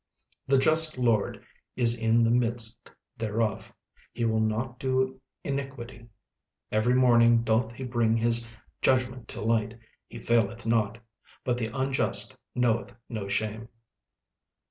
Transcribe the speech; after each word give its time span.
36:003:005 0.49 0.49
The 0.49 0.57
just 0.57 0.97
LORD 0.97 1.45
is 1.75 1.95
in 1.99 2.23
the 2.23 2.31
midst 2.31 2.91
thereof; 3.17 3.71
he 4.11 4.25
will 4.25 4.39
not 4.39 4.79
do 4.79 5.21
iniquity: 5.43 6.07
every 6.71 6.95
morning 6.95 7.43
doth 7.43 7.73
he 7.73 7.83
bring 7.83 8.17
his 8.17 8.49
judgment 8.81 9.27
to 9.27 9.41
light, 9.41 9.77
he 10.07 10.17
faileth 10.17 10.65
not; 10.65 10.97
but 11.43 11.59
the 11.59 11.67
unjust 11.67 12.35
knoweth 12.55 12.95
no 13.09 13.27
shame. 13.27 13.69